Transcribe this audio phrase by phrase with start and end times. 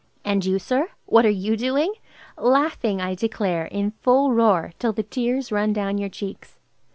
[0.25, 1.93] And you, sir; what are you doing?
[2.35, 6.57] Laughing, I declare, in full roar, till the tears run down your cheeks.